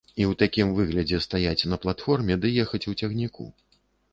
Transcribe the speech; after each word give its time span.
І 0.09 0.23
ў 0.29 0.37
такім 0.43 0.71
выглядзе 0.77 1.19
стаяць 1.25 1.67
на 1.73 1.79
платформе 1.85 2.39
ды 2.47 2.53
ехаць 2.65 2.83
у 2.93 2.99
цягніку. 2.99 3.51